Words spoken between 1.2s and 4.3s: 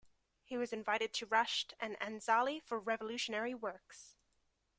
Rasht and Anzali for revolutionary works.